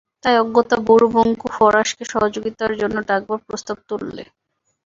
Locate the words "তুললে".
3.89-4.23